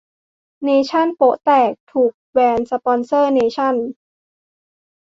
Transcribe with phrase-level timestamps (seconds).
[0.63, 3.75] เนชั่นโป๊ะแตก ถูก แบนสปอนเซอร์เนชั่น